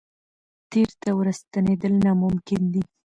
[0.71, 2.83] تېر ته ورستنېدل ناممکن دي.